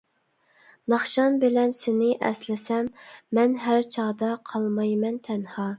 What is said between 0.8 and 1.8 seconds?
ناخشام بىلەن